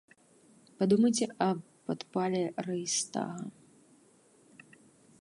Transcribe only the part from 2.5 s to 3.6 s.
рэйхстага.